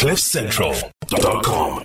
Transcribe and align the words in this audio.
CliffCentral.com. 0.00 1.84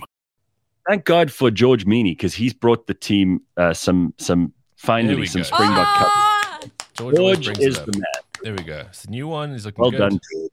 Thank 0.88 1.04
God 1.04 1.30
for 1.30 1.50
George 1.50 1.84
Mienie 1.84 2.12
because 2.12 2.32
he's 2.34 2.54
brought 2.54 2.86
the 2.86 2.94
team 2.94 3.42
uh, 3.58 3.74
some 3.74 4.14
some 4.16 4.54
finally 4.76 5.26
some 5.26 5.42
go. 5.42 5.48
Springbok 5.48 5.96
Cup. 5.98 6.08
Ah, 6.08 6.60
George, 6.94 7.16
George 7.16 7.58
is 7.58 7.76
the 7.76 7.92
man. 7.92 8.02
There 8.42 8.54
we 8.54 8.62
go. 8.62 8.78
It's 8.88 9.04
a 9.04 9.10
new 9.10 9.28
one. 9.28 9.52
He's 9.52 9.66
looking 9.66 9.82
Well 9.82 9.90
good. 9.90 9.98
done, 9.98 10.12
George. 10.32 10.50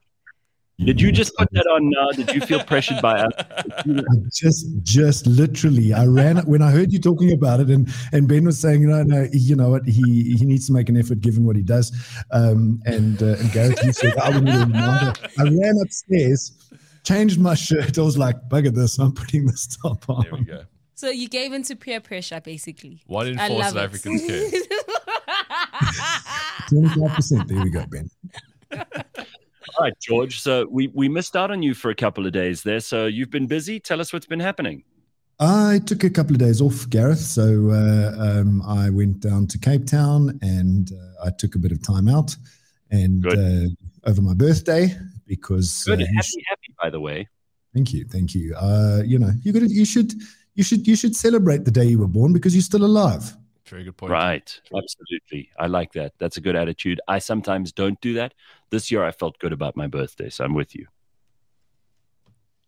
Did 0.79 0.99
you 0.99 1.13
just 1.13 1.33
put 1.37 1.47
that 1.51 1.65
on 1.67 1.89
now? 1.89 2.09
Did 2.11 2.35
you 2.35 2.41
feel 2.41 2.61
pressured 2.63 3.01
by 3.01 3.21
us? 3.21 3.31
I 3.39 3.93
just 4.33 4.65
just 4.81 5.25
literally 5.27 5.93
i 5.93 6.05
ran 6.05 6.37
when 6.39 6.61
i 6.61 6.71
heard 6.71 6.91
you 6.91 6.99
talking 6.99 7.31
about 7.31 7.59
it 7.59 7.69
and 7.69 7.87
and 8.11 8.27
ben 8.27 8.43
was 8.43 8.59
saying 8.59 8.87
no 8.87 9.03
no 9.03 9.27
you 9.31 9.55
know 9.55 9.69
what 9.69 9.85
he 9.87 10.35
he 10.37 10.45
needs 10.45 10.67
to 10.67 10.73
make 10.73 10.89
an 10.89 10.97
effort 10.97 11.21
given 11.21 11.45
what 11.45 11.55
he 11.55 11.61
does 11.61 11.91
um 12.31 12.81
and 12.85 13.21
uh, 13.21 13.35
and 13.39 13.51
gareth 13.51 13.83
you 13.83 13.93
said 13.93 14.17
i 14.17 14.29
would 14.29 14.43
need 14.43 14.55
a 14.55 14.59
reminder 14.65 15.13
i 15.39 15.43
ran 15.43 15.75
upstairs 15.83 16.51
changed 17.03 17.39
my 17.39 17.53
shirt 17.55 17.97
i 17.97 18.01
was 18.01 18.17
like 18.17 18.35
bugger 18.49 18.73
this 18.73 18.97
i'm 18.99 19.11
putting 19.11 19.45
this 19.45 19.67
top 19.81 20.09
on 20.09 20.23
There 20.23 20.39
we 20.39 20.45
go. 20.45 20.63
so 20.95 21.09
you 21.09 21.27
gave 21.27 21.51
into 21.53 21.75
peer 21.75 21.99
pressure, 21.99 22.39
basically. 22.41 23.01
One 23.07 23.27
in 23.27 23.39
I 23.39 23.47
four 23.49 23.63
South. 23.63 23.75
Africans 23.77 24.25
care. 24.25 24.49
25% 26.71 27.47
there 27.47 27.63
we 27.63 27.69
go 27.69 27.85
ben 27.87 28.09
All 28.71 29.85
right, 29.85 29.93
George. 29.99 30.39
So 30.39 30.67
we 30.69 30.87
we 30.93 31.09
missed 31.09 31.35
out 31.35 31.49
on 31.49 31.63
you 31.63 31.73
for 31.73 31.89
a 31.89 31.95
couple 31.95 32.25
of 32.27 32.31
days 32.33 32.61
there. 32.63 32.79
So 32.79 33.07
you've 33.07 33.31
been 33.31 33.47
busy. 33.47 33.79
Tell 33.79 33.99
us 34.01 34.13
what's 34.13 34.25
been 34.27 34.39
happening. 34.39 34.83
I 35.39 35.79
took 35.85 36.03
a 36.03 36.09
couple 36.11 36.33
of 36.35 36.39
days 36.39 36.61
off, 36.61 36.87
Gareth. 36.89 37.19
So 37.19 37.69
uh, 37.71 38.13
um, 38.19 38.61
I 38.61 38.89
went 38.91 39.19
down 39.21 39.47
to 39.47 39.57
Cape 39.57 39.87
Town 39.87 40.37
and 40.43 40.91
uh, 40.91 41.25
I 41.27 41.31
took 41.31 41.55
a 41.55 41.59
bit 41.59 41.71
of 41.71 41.81
time 41.81 42.07
out 42.07 42.35
and 42.91 43.25
uh, 43.25 43.69
over 44.09 44.21
my 44.21 44.35
birthday 44.35 44.95
because 45.25 45.83
Good, 45.85 46.01
uh, 46.01 46.05
happy, 46.15 46.43
happy. 46.47 46.52
By 46.83 46.89
the 46.89 46.99
way, 46.99 47.29
Thank 47.73 47.91
you, 47.91 48.05
thank 48.05 48.35
you. 48.35 48.55
Uh, 48.55 49.01
you 49.03 49.17
know, 49.17 49.31
you 49.41 49.51
got 49.51 49.63
you 49.63 49.85
should 49.85 50.13
you 50.53 50.63
should 50.63 50.87
you 50.87 50.95
should 50.95 51.15
celebrate 51.15 51.65
the 51.65 51.71
day 51.71 51.85
you 51.85 51.97
were 51.97 52.07
born 52.07 52.31
because 52.31 52.53
you're 52.53 52.61
still 52.61 52.85
alive. 52.85 53.35
Very 53.65 53.83
good 53.85 53.97
point. 53.97 54.11
right? 54.11 54.61
Absolutely. 54.75 55.49
I 55.57 55.67
like 55.67 55.93
that. 55.93 56.13
That's 56.19 56.37
a 56.37 56.41
good 56.41 56.55
attitude. 56.55 56.99
I 57.07 57.17
sometimes 57.17 57.71
don't 57.71 57.99
do 58.01 58.13
that. 58.13 58.33
This 58.69 58.91
year, 58.91 59.03
I 59.03 59.11
felt 59.11 59.39
good 59.39 59.53
about 59.53 59.75
my 59.75 59.87
birthday, 59.87 60.29
so 60.29 60.43
I'm 60.43 60.53
with 60.53 60.75
you. 60.75 60.85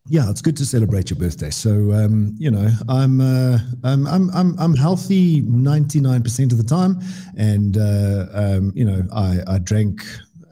Yeah, 0.07 0.29
it's 0.29 0.41
good 0.41 0.55
to 0.57 0.65
celebrate 0.65 1.09
your 1.09 1.19
birthday. 1.19 1.49
So 1.49 1.91
um, 1.91 2.33
you 2.37 2.49
know, 2.49 2.69
I'm 2.89 3.21
uh, 3.21 3.59
I'm 3.83 4.07
I'm 4.07 4.29
I'm 4.31 4.59
I'm 4.59 4.75
healthy 4.75 5.41
99% 5.41 6.51
of 6.51 6.57
the 6.57 6.63
time, 6.63 6.99
and 7.37 7.77
uh, 7.77 8.25
um, 8.33 8.71
you 8.73 8.85
know, 8.85 9.03
I 9.13 9.39
I 9.47 9.57
drank 9.59 10.03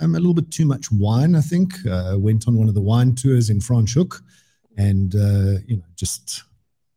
um, 0.03 0.15
a 0.15 0.19
little 0.19 0.33
bit 0.33 0.51
too 0.51 0.65
much 0.65 0.91
wine. 0.91 1.35
I 1.35 1.41
think 1.41 1.73
uh, 1.87 2.15
went 2.17 2.47
on 2.47 2.57
one 2.57 2.67
of 2.67 2.73
the 2.73 2.81
wine 2.81 3.15
tours 3.15 3.49
in 3.49 3.59
Franschhoek, 3.59 4.21
and 4.77 5.15
uh, 5.15 5.59
you 5.67 5.77
know, 5.77 5.83
just 5.95 6.43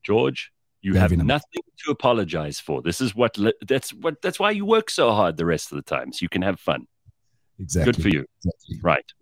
George, 0.02 0.52
you 0.82 0.94
have 0.94 1.12
nothing 1.12 1.62
to 1.84 1.90
apologize 1.90 2.60
for. 2.60 2.82
This 2.82 3.00
is 3.00 3.14
what 3.14 3.36
that's 3.66 3.92
what 3.92 4.20
that's 4.22 4.38
why 4.38 4.50
you 4.50 4.64
work 4.64 4.90
so 4.90 5.12
hard 5.12 5.36
the 5.36 5.46
rest 5.46 5.72
of 5.72 5.76
the 5.76 5.82
time, 5.82 6.12
so 6.12 6.18
you 6.22 6.28
can 6.28 6.42
have 6.42 6.60
fun. 6.60 6.86
exactly 7.58 7.92
Good 7.92 8.02
for 8.02 8.08
you. 8.08 8.24
Exactly. 8.44 8.80
Right. 8.82 9.12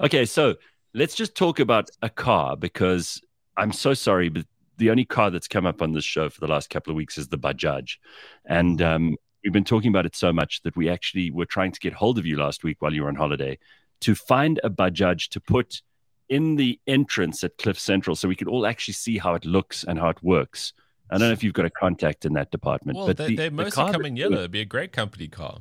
Okay, 0.00 0.24
so 0.24 0.54
let's 0.94 1.14
just 1.14 1.34
talk 1.34 1.58
about 1.60 1.90
a 2.02 2.08
car 2.08 2.56
because 2.56 3.20
I'm 3.56 3.72
so 3.72 3.94
sorry, 3.94 4.28
but 4.28 4.46
the 4.78 4.90
only 4.90 5.04
car 5.04 5.30
that's 5.30 5.48
come 5.48 5.66
up 5.66 5.82
on 5.82 5.92
this 5.92 6.04
show 6.04 6.28
for 6.28 6.40
the 6.40 6.48
last 6.48 6.70
couple 6.70 6.90
of 6.90 6.96
weeks 6.96 7.18
is 7.18 7.28
the 7.28 7.38
Bajaj. 7.38 7.96
And 8.44 8.80
um, 8.82 9.16
we've 9.46 9.52
been 9.52 9.64
talking 9.64 9.90
about 9.90 10.04
it 10.04 10.16
so 10.16 10.32
much 10.32 10.60
that 10.62 10.76
we 10.76 10.90
actually 10.90 11.30
were 11.30 11.46
trying 11.46 11.70
to 11.70 11.78
get 11.78 11.92
hold 11.92 12.18
of 12.18 12.26
you 12.26 12.36
last 12.36 12.64
week 12.64 12.82
while 12.82 12.92
you 12.92 13.02
were 13.02 13.08
on 13.08 13.14
holiday 13.14 13.56
to 14.00 14.12
find 14.12 14.58
a 14.64 14.68
Bajaj 14.68 15.28
to 15.28 15.40
put 15.40 15.82
in 16.28 16.56
the 16.56 16.80
entrance 16.88 17.44
at 17.44 17.56
Cliff 17.56 17.78
Central 17.78 18.16
so 18.16 18.26
we 18.26 18.34
could 18.34 18.48
all 18.48 18.66
actually 18.66 18.94
see 18.94 19.18
how 19.18 19.34
it 19.34 19.44
looks 19.44 19.84
and 19.84 20.00
how 20.00 20.08
it 20.08 20.20
works. 20.20 20.72
I 21.12 21.18
don't 21.18 21.28
know 21.28 21.32
if 21.32 21.44
you've 21.44 21.54
got 21.54 21.64
a 21.64 21.70
contact 21.70 22.24
in 22.24 22.32
that 22.32 22.50
department, 22.50 22.98
Well, 22.98 23.06
but 23.06 23.18
they, 23.18 23.28
the, 23.28 23.36
they 23.36 23.48
the 23.48 23.54
mostly 23.54 23.84
car 23.84 23.92
come 23.92 24.04
in 24.04 24.16
yellow. 24.16 24.38
It'd 24.38 24.50
be 24.50 24.62
a 24.62 24.64
great 24.64 24.92
company 24.92 25.28
car. 25.28 25.58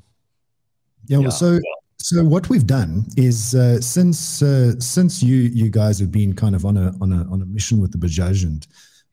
Yeah, 1.05 1.17
Yeah, 1.17 1.21
well, 1.21 1.31
so 1.31 1.59
so 1.97 2.23
what 2.23 2.49
we've 2.49 2.65
done 2.65 3.05
is 3.15 3.53
uh, 3.53 3.79
since 3.79 4.41
uh, 4.41 4.79
since 4.79 5.21
you 5.21 5.35
you 5.35 5.69
guys 5.69 5.99
have 5.99 6.11
been 6.11 6.33
kind 6.33 6.55
of 6.55 6.65
on 6.65 6.77
a 6.77 6.95
on 6.99 7.13
a 7.13 7.31
on 7.31 7.43
a 7.43 7.45
mission 7.45 7.79
with 7.79 7.91
the 7.91 7.99
Bajaj 7.99 8.43
and 8.43 8.65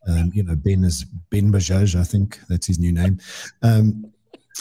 um, 0.08 0.30
you 0.32 0.42
know 0.42 0.56
Ben 0.56 0.84
is 0.84 1.04
Ben 1.28 1.52
Bajaj, 1.52 1.94
I 2.00 2.04
think 2.04 2.40
that's 2.48 2.66
his 2.66 2.78
new 2.78 2.92
name. 2.92 3.20
Um, 3.62 4.11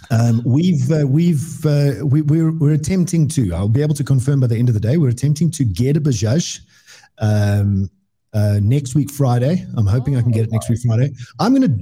um, 0.09 0.41
we've 0.45 0.91
uh, 0.91 1.05
we've 1.07 1.65
uh, 1.65 2.05
we, 2.05 2.21
we're 2.21 2.51
we're 2.51 2.73
attempting 2.73 3.27
to. 3.29 3.53
I'll 3.53 3.69
be 3.69 3.81
able 3.81 3.95
to 3.95 4.03
confirm 4.03 4.39
by 4.39 4.47
the 4.47 4.57
end 4.57 4.69
of 4.69 4.73
the 4.73 4.79
day. 4.79 4.97
We're 4.97 5.09
attempting 5.09 5.51
to 5.51 5.63
get 5.63 5.97
a 5.97 6.01
Bajaj. 6.01 6.59
Um, 7.19 7.89
uh, 8.33 8.59
next 8.61 8.95
week 8.95 9.11
Friday. 9.11 9.65
I'm 9.75 9.85
hoping 9.85 10.15
I 10.15 10.21
can 10.21 10.31
get 10.31 10.45
it 10.45 10.51
next 10.51 10.69
week 10.69 10.79
Friday. 10.79 11.13
I'm 11.39 11.53
gonna 11.53 11.75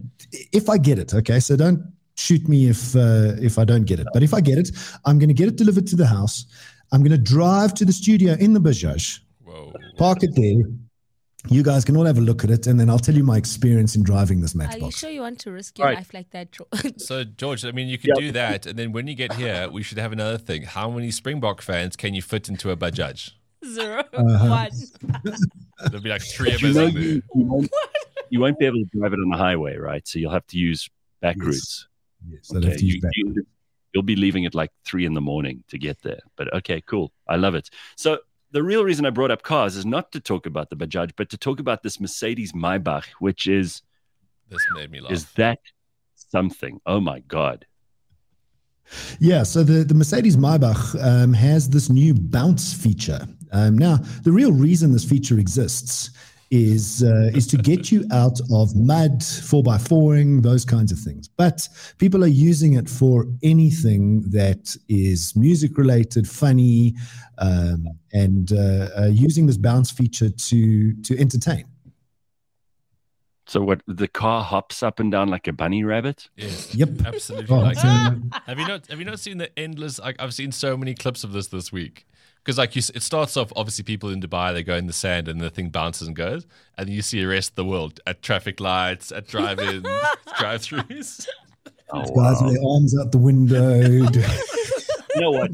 if 0.52 0.70
I 0.70 0.78
get 0.78 1.00
it. 1.00 1.14
Okay, 1.14 1.40
so 1.40 1.56
don't 1.56 1.82
shoot 2.16 2.48
me 2.48 2.68
if 2.68 2.96
uh, 2.96 3.36
if 3.40 3.58
I 3.60 3.66
don't 3.66 3.86
get 3.86 4.00
it. 4.00 4.08
But 4.14 4.24
if 4.24 4.34
I 4.34 4.42
get 4.42 4.58
it, 4.58 4.72
I'm 5.06 5.20
gonna 5.20 5.34
get 5.34 5.48
it 5.48 5.56
delivered 5.58 5.88
to 5.88 5.96
the 5.96 6.08
house. 6.08 6.46
I'm 6.92 7.04
gonna 7.04 7.18
drive 7.18 7.74
to 7.76 7.86
the 7.86 7.94
studio 7.94 8.34
in 8.34 8.54
the 8.54 8.60
Bajaj, 8.60 9.20
Whoa. 9.44 9.74
park 9.98 10.24
it 10.24 10.36
there. 10.36 10.64
You 11.48 11.64
guys 11.64 11.86
can 11.86 11.96
all 11.96 12.06
have 12.06 12.18
a 12.18 12.22
look 12.22 12.44
at 12.44 12.50
it, 12.50 12.68
and 12.68 12.80
then 12.80 12.90
I'll 12.90 13.00
tell 13.00 13.16
you 13.16 13.24
my 13.24 13.38
experience 13.38 13.96
in 13.96 14.04
driving 14.04 14.42
this 14.42 14.56
Are 14.60 14.78
you 14.78 14.92
sure 14.92 15.10
you 15.10 15.22
want 15.22 15.40
to 15.40 15.52
risk 15.52 15.80
your 15.80 15.88
Right. 15.88 15.96
life 15.98 16.14
like 16.14 16.32
that, 16.32 16.52
George? 16.52 16.70
So, 16.98 17.24
George, 17.24 17.64
I 17.64 17.72
mean, 17.72 17.88
you 17.88 17.98
could 17.98 18.12
do 18.16 18.32
that, 18.34 18.66
and 18.66 18.78
then 18.78 18.92
when 18.92 19.08
you 19.08 19.16
get 19.16 19.34
here, 19.34 19.70
we 19.70 19.82
should 19.82 19.98
have 20.00 20.12
another 20.12 20.38
thing. 20.38 20.64
How 20.64 20.90
many 20.90 21.12
Springbok 21.12 21.62
fans 21.62 21.96
can 21.96 22.14
you 22.14 22.22
fit 22.22 22.50
into 22.50 22.72
a 22.72 22.78
Bajaj? 22.78 23.32
Zero, 23.66 24.04
Uh-huh. 24.14 24.50
one. 24.50 24.72
There'll 25.80 26.02
be 26.02 26.10
like 26.10 26.22
three 26.24 26.54
of 26.54 26.62
you, 26.62 26.70
us 26.70 26.76
know 26.76 26.88
you, 26.88 27.22
you, 27.34 27.46
won't, 27.46 27.72
you 28.30 28.40
won't 28.42 28.60
be 28.60 28.66
able 28.66 28.80
to 28.80 28.86
drive 28.94 29.14
it 29.14 29.20
on 29.20 29.30
the 29.30 29.38
highway, 29.38 29.78
right? 29.78 30.06
So 30.08 30.20
you'll 30.20 30.32
have 30.34 30.48
to 30.48 30.58
use 30.58 30.90
back 31.22 31.38
Yes. 31.38 31.46
routes. 31.46 31.88
Yes, 32.30 32.52
I'd 32.54 32.64
have 32.66 32.78
to 32.78 32.86
you, 32.86 32.94
use 32.96 33.02
back. 33.02 33.12
you, 33.16 33.46
will 33.96 34.02
be 34.04 34.18
leaving 34.18 34.46
at 34.46 34.54
like 34.54 34.72
three 34.86 35.06
in 35.06 35.14
the 35.14 35.22
morning 35.22 35.64
to 35.70 35.78
get 35.78 36.02
there. 36.02 36.20
But 36.36 36.54
okay, 36.54 36.82
cool. 36.82 37.12
I 37.30 37.38
love 37.38 37.56
it. 37.56 37.70
So 37.96 38.20
the 38.52 38.64
real 38.64 38.84
reason 38.84 39.06
I 39.06 39.10
brought 39.12 39.32
up 39.32 39.44
cars 39.44 39.76
is 39.76 39.86
not 39.86 40.12
to 40.14 40.20
talk 40.20 40.46
about 40.46 40.70
the 40.70 40.76
Bajaj, 40.76 41.12
but 41.16 41.30
to 41.30 41.38
talk 41.38 41.60
about 41.60 41.84
this 41.84 42.00
Mercedes 42.00 42.54
Maybach, 42.54 43.06
which 43.20 43.48
is 43.48 43.82
This 44.50 44.66
made 44.76 44.92
me 44.92 45.02
laugh. 45.02 45.12
is 45.12 45.26
that 45.34 45.60
something? 46.16 46.82
Oh 46.86 47.00
my 47.00 47.20
god! 47.20 47.66
Yeah, 49.20 49.44
so 49.44 49.64
the, 49.64 49.84
the 49.84 49.94
Mercedes 49.94 50.38
Maybach 50.38 51.04
um, 51.04 51.34
has 51.34 51.70
this 51.70 51.90
new 51.90 52.14
bounce 52.14 52.74
feature. 52.74 53.28
Um, 53.52 53.78
now, 53.78 53.98
the 54.24 54.32
real 54.32 54.52
reason 54.52 54.94
this 54.94 55.06
feature 55.06 55.40
exists 55.40 56.12
is 56.52 57.04
uh, 57.04 57.30
is 57.36 57.46
to 57.48 57.58
get 57.58 57.92
you 57.92 58.06
out 58.12 58.40
of 58.52 58.76
mud, 58.76 59.24
four 59.24 59.62
by 59.62 59.78
fouring, 59.78 60.42
those 60.42 60.66
kinds 60.66 60.92
of 60.92 60.98
things. 60.98 61.28
But 61.28 61.68
people 62.00 62.24
are 62.24 62.28
using 62.28 62.74
it 62.74 62.90
for 62.90 63.26
anything 63.44 64.22
that 64.32 64.76
is 64.88 65.36
music 65.36 65.78
related, 65.78 66.28
funny, 66.28 66.96
um, 67.38 67.88
and 68.14 68.52
uh, 68.52 68.90
uh, 68.98 69.10
using 69.12 69.46
this 69.46 69.58
bounce 69.58 69.92
feature 69.92 70.30
to 70.30 70.94
to 71.04 71.20
entertain. 71.20 71.66
So 73.46 73.62
what? 73.62 73.82
The 73.88 74.08
car 74.08 74.44
hops 74.44 74.84
up 74.84 75.00
and 75.00 75.12
down 75.12 75.30
like 75.30 75.48
a 75.48 75.54
bunny 75.54 75.84
rabbit. 75.84 76.30
Yes, 76.38 76.74
Yep. 76.76 76.90
absolutely. 77.06 77.56
Oh, 77.56 77.62
like, 77.62 77.78
have 78.46 78.60
you 78.60 78.68
not? 78.68 78.88
Have 78.88 79.00
you 79.00 79.06
not 79.06 79.20
seen 79.20 79.40
the 79.40 79.50
endless? 79.58 80.00
Like, 80.00 80.18
I've 80.20 80.34
seen 80.36 80.52
so 80.52 80.78
many 80.78 80.94
clips 80.94 81.24
of 81.24 81.32
this 81.32 81.48
this 81.48 81.72
week. 81.72 82.06
Because 82.50 82.58
like 82.58 82.76
you, 82.76 82.82
it 82.96 83.04
starts 83.04 83.38
off 83.38 83.54
obviously 83.56 83.84
people 83.84 84.10
in 84.10 84.20
Dubai 84.20 84.54
they 84.54 84.64
go 84.64 84.74
in 84.74 84.88
the 84.88 84.92
sand 84.92 85.28
and 85.28 85.40
the 85.40 85.52
thing 85.52 85.70
bounces 85.70 86.08
and 86.08 86.16
goes, 86.16 86.48
and 86.80 86.90
you 86.90 87.04
see 87.04 87.20
the 87.20 87.28
rest 87.28 87.52
of 87.52 87.56
the 87.58 87.64
world 87.64 88.00
at 88.08 88.24
traffic 88.24 88.60
lights, 88.60 89.12
at 89.12 89.28
drive-in, 89.28 89.84
drive-throughs. 90.40 91.28
Oh, 91.92 92.02
guys 92.02 92.16
wow. 92.16 92.46
with 92.46 92.54
their 92.54 92.64
arms 92.68 93.00
out 93.00 93.12
the 93.12 93.18
window. 93.18 93.80
you 95.16 95.22
know 95.22 95.32
what? 95.32 95.52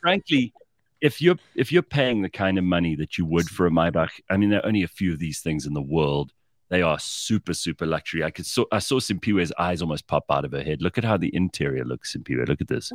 Frankly, 0.00 0.52
if 1.00 1.20
you're 1.20 1.38
if 1.56 1.72
you're 1.72 1.82
paying 1.82 2.22
the 2.22 2.30
kind 2.30 2.56
of 2.56 2.62
money 2.62 2.94
that 2.94 3.18
you 3.18 3.26
would 3.26 3.48
for 3.48 3.66
a 3.66 3.70
Maybach, 3.70 4.10
I 4.30 4.36
mean, 4.36 4.50
there 4.50 4.60
are 4.60 4.66
only 4.66 4.84
a 4.84 4.88
few 4.88 5.12
of 5.12 5.18
these 5.18 5.40
things 5.40 5.66
in 5.66 5.74
the 5.74 5.82
world. 5.82 6.32
They 6.68 6.82
are 6.82 7.00
super, 7.00 7.52
super 7.52 7.84
luxury. 7.84 8.22
I 8.22 8.30
could 8.30 8.46
saw 8.46 8.64
I 8.70 8.78
saw 8.78 9.00
Simpiwe's 9.00 9.52
eyes 9.58 9.82
almost 9.82 10.06
pop 10.06 10.24
out 10.30 10.44
of 10.44 10.52
her 10.52 10.62
head. 10.62 10.82
Look 10.82 10.98
at 10.98 11.04
how 11.04 11.16
the 11.16 11.34
interior 11.34 11.84
looks, 11.84 12.14
Simpiwe. 12.14 12.46
Look 12.46 12.60
at 12.60 12.68
this. 12.68 12.92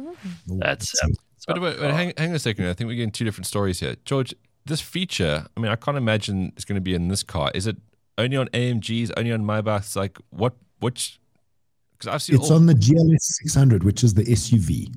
That's 0.48 0.94
um, 1.04 1.12
But 1.48 1.62
wait, 1.62 1.80
wait, 1.80 1.92
hang, 1.92 2.14
hang 2.18 2.30
on 2.30 2.36
a 2.36 2.40
second. 2.40 2.68
I 2.68 2.74
think 2.74 2.88
we're 2.88 2.96
getting 2.96 3.12
two 3.12 3.26
different 3.26 3.48
stories 3.48 3.80
here. 3.80 3.96
George, 4.06 4.34
this 4.66 4.82
feature, 4.82 5.46
I 5.56 5.60
mean, 5.60 5.72
I 5.72 5.76
can't 5.76 5.98
imagine 5.98 6.54
it's 6.56 6.66
going 6.66 6.76
to 6.76 6.82
be 6.82 6.94
in 6.94 7.08
this 7.08 7.24
car. 7.24 7.52
Is 7.56 7.68
it 7.68 7.78
only 8.18 8.38
on 8.38 8.48
AMGs, 8.50 9.12
only 9.18 9.32
on 9.32 9.44
Maybachs? 9.44 9.96
Like, 9.96 10.18
what, 10.30 10.54
which, 10.80 11.20
because 11.94 12.14
I've 12.14 12.22
seen 12.22 12.36
It's 12.36 12.50
all, 12.52 12.58
on 12.58 12.66
the 12.68 12.74
GLS 12.74 13.18
600, 13.20 13.84
which 13.84 14.04
is 14.04 14.14
the 14.14 14.24
SUV. 14.24 14.94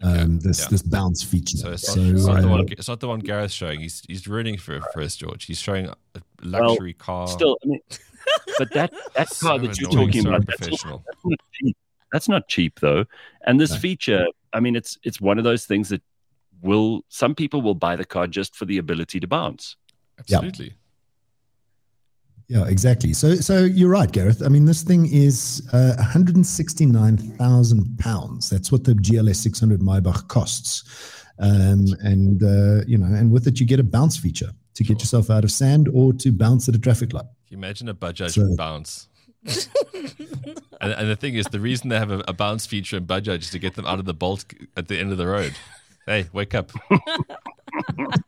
Um, 0.00 0.38
this 0.38 0.60
yeah. 0.60 0.66
this 0.70 0.82
bounce 0.82 1.24
feature. 1.24 1.56
so 1.56 1.72
it's, 1.72 1.92
So, 1.92 2.00
not, 2.00 2.14
it's, 2.14 2.24
not 2.26 2.40
the 2.40 2.46
uh, 2.46 2.50
one, 2.50 2.66
it's 2.70 2.88
not 2.88 3.00
the 3.00 3.08
one 3.08 3.18
Gareth's 3.18 3.52
showing. 3.52 3.80
He's 3.80 4.00
he's 4.06 4.28
ruining 4.28 4.56
for, 4.56 4.80
for 4.92 5.02
us, 5.02 5.16
George. 5.16 5.46
He's 5.46 5.58
showing 5.58 5.88
a 5.88 6.20
luxury 6.40 6.94
car. 6.94 7.26
still. 7.26 7.58
I 7.64 7.66
mean, 7.66 7.80
but 8.58 8.70
that 8.74 8.92
that 9.16 9.28
So 9.32 9.48
car 9.48 9.58
that 9.58 9.76
you're 9.80 9.90
talking 9.90 10.22
so 10.22 10.28
about, 10.28 10.46
that's 10.46 10.60
not, 10.84 11.02
that's 11.04 11.24
not 11.24 11.38
cheap. 11.52 11.76
That's 12.12 12.28
not 12.28 12.46
cheap 12.46 12.78
though. 12.78 13.06
And 13.44 13.60
this 13.60 13.72
No. 13.72 13.78
feature, 13.78 14.26
I 14.52 14.60
mean, 14.60 14.76
it's 14.76 14.98
it's 15.02 15.20
one 15.20 15.38
of 15.38 15.44
those 15.44 15.64
things 15.66 15.88
that 15.90 16.02
will 16.62 17.02
some 17.08 17.34
people 17.34 17.60
will 17.62 17.74
buy 17.74 17.96
the 17.96 18.04
car 18.04 18.26
just 18.26 18.56
for 18.56 18.64
the 18.64 18.78
ability 18.78 19.20
to 19.20 19.26
bounce. 19.26 19.76
Absolutely. 20.18 20.74
Yeah, 22.48 22.66
exactly. 22.66 23.12
So, 23.12 23.34
so 23.34 23.64
you're 23.64 23.90
right, 23.90 24.10
Gareth. 24.10 24.42
I 24.42 24.48
mean, 24.48 24.64
this 24.64 24.82
thing 24.82 25.06
is 25.12 25.68
uh, 25.74 25.92
169,000 25.98 27.98
pounds. 27.98 28.48
That's 28.50 28.72
what 28.72 28.84
the 28.84 28.94
GLS 28.94 29.36
600 29.36 29.80
Maybach 29.80 30.28
costs. 30.28 31.24
Um, 31.40 31.86
and 32.00 32.42
uh, 32.42 32.84
you 32.86 32.98
know, 32.98 33.06
and 33.14 33.30
with 33.30 33.46
it, 33.46 33.60
you 33.60 33.66
get 33.66 33.80
a 33.80 33.84
bounce 33.84 34.16
feature 34.16 34.50
to 34.74 34.84
get 34.84 35.00
yourself 35.00 35.30
out 35.30 35.44
of 35.44 35.50
sand 35.50 35.88
or 35.92 36.12
to 36.14 36.32
bounce 36.32 36.68
at 36.68 36.74
a 36.74 36.78
traffic 36.78 37.12
light. 37.12 37.26
Can 37.48 37.50
you 37.50 37.58
imagine 37.58 37.88
a 37.88 37.94
Bajaj 37.94 38.32
So- 38.32 38.56
bounce? 38.56 39.08
and, 40.80 40.92
and 40.92 41.10
the 41.10 41.16
thing 41.16 41.34
is, 41.34 41.46
the 41.46 41.60
reason 41.60 41.88
they 41.88 41.98
have 41.98 42.10
a, 42.10 42.22
a 42.28 42.32
bounce 42.32 42.66
feature 42.66 42.96
in 42.96 43.06
Bajaj 43.06 43.40
is 43.40 43.50
to 43.50 43.58
get 43.58 43.74
them 43.74 43.86
out 43.86 43.98
of 43.98 44.04
the 44.04 44.14
bolt 44.14 44.44
at 44.76 44.88
the 44.88 44.98
end 44.98 45.12
of 45.12 45.18
the 45.18 45.26
road. 45.26 45.54
Hey, 46.06 46.26
wake 46.32 46.54
up. 46.54 46.70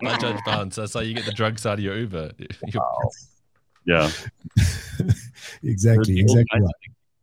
Bajaj 0.02 0.44
bounce. 0.44 0.76
That's 0.76 0.94
how 0.94 1.00
you 1.00 1.14
get 1.14 1.24
the 1.24 1.32
drugs 1.32 1.66
out 1.66 1.74
of 1.74 1.80
your 1.80 1.96
Uber. 1.96 2.32
Your- 2.68 3.10
Yeah. 3.86 4.10
Exactly, 5.62 6.20
exactly 6.20 6.60
right. 6.60 6.74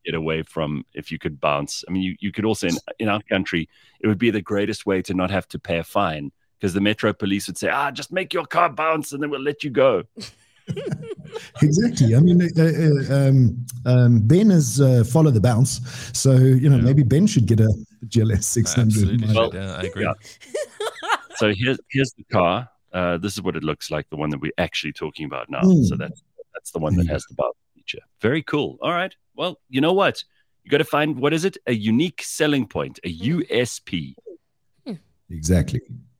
Get 0.06 0.16
away 0.16 0.42
from 0.44 0.86
if 0.94 1.12
you 1.12 1.20
could 1.20 1.40
bounce. 1.40 1.84
I 1.88 1.92
mean, 1.92 2.02
you, 2.02 2.16
you 2.20 2.32
could 2.32 2.46
also, 2.46 2.68
in, 2.68 2.76
in 3.00 3.10
our 3.10 3.22
country, 3.24 3.68
it 4.00 4.08
would 4.08 4.18
be 4.18 4.30
the 4.32 4.42
greatest 4.42 4.86
way 4.86 5.02
to 5.04 5.14
not 5.14 5.30
have 5.32 5.48
to 5.50 5.60
pay 5.60 5.78
a 5.80 5.84
fine 5.84 6.32
because 6.60 6.74
the 6.74 6.82
metro 6.82 7.14
police 7.14 7.48
would 7.48 7.58
say, 7.58 7.70
ah, 7.70 7.92
just 7.92 8.12
make 8.12 8.34
your 8.34 8.46
car 8.46 8.70
bounce 8.70 9.12
and 9.12 9.22
then 9.22 9.30
we'll 9.30 9.42
let 9.42 9.64
you 9.64 9.70
go. 9.70 10.04
Exactly. 11.62 12.16
I 12.16 12.20
mean, 12.20 12.42
uh, 12.42 12.64
uh, 12.64 13.30
um, 13.30 13.66
um, 13.86 14.20
Ben 14.22 14.50
has 14.50 14.80
uh, 14.82 15.04
followed 15.04 15.34
the 15.34 15.42
bounce, 15.42 15.82
so 16.14 16.34
you 16.34 16.70
know 16.70 16.78
Yeah. 16.78 16.84
maybe 16.84 17.04
Ben 17.04 17.28
should 17.28 17.46
get 17.46 17.60
a 17.60 17.70
GLS 18.08 18.44
600. 18.44 18.88
Absolutely. 18.88 19.36
Well, 19.36 19.52
yeah, 19.54 19.76
I 19.76 19.84
agree. 19.84 20.04
yeah. 20.04 20.14
So 21.36 21.54
here's, 21.56 21.80
here's 21.92 22.12
the 22.14 22.24
car. 22.32 22.68
Uh, 22.92 23.18
this 23.20 23.34
is 23.34 23.44
what 23.44 23.56
it 23.56 23.64
looks 23.64 23.92
like, 23.92 24.10
the 24.10 24.16
one 24.16 24.32
that 24.32 24.42
we're 24.42 24.52
actually 24.58 24.92
talking 24.94 25.26
about 25.28 25.48
now. 25.52 25.62
Mm. 25.62 25.86
So 25.86 25.96
that's, 25.96 26.24
that's 26.56 26.72
the 26.72 26.80
one 26.80 26.96
that 26.96 27.06
has 27.08 27.24
the 27.30 27.36
bounce 27.36 27.54
feature. 27.76 28.00
Very 28.22 28.42
cool. 28.42 28.80
All 28.82 28.92
right. 28.92 29.14
Well, 29.36 29.60
you 29.70 29.80
know 29.80 29.94
what? 29.94 30.24
You 30.64 30.72
got 30.72 30.80
to 30.80 30.84
find, 30.84 31.20
what 31.20 31.34
is 31.34 31.46
it? 31.46 31.56
A 31.68 31.74
unique 31.74 32.24
selling 32.24 32.66
point, 32.68 33.00
a 33.04 33.14
USP. 33.20 34.16
Exactly. 35.30 35.80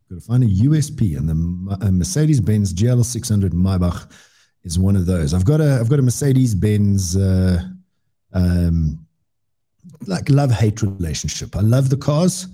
Got 0.10 0.20
to 0.20 0.22
find 0.22 0.44
a 0.44 0.48
USP, 0.48 1.18
and 1.18 1.28
the 1.30 1.86
uh, 1.88 1.92
Mercedes 1.92 2.40
Benz 2.40 2.72
GL 2.74 3.04
600 3.04 3.54
Maybach 3.54 4.12
is 4.68 4.78
one 4.78 4.96
of 4.96 5.06
those. 5.06 5.34
I've 5.34 5.46
got 5.46 5.62
a 5.62 5.78
I've 5.80 5.90
got 5.90 6.00
a 6.00 6.04
Mercedes 6.04 6.54
Benz 6.54 7.16
uh, 7.16 7.64
um, 8.34 9.06
like 10.06 10.30
love 10.30 10.52
hate 10.52 10.82
relationship. 10.82 11.56
I 11.56 11.62
love 11.62 11.90
the 11.90 11.98
cars, 11.98 12.48